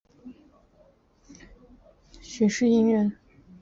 [2.23, 3.13] 许世英人。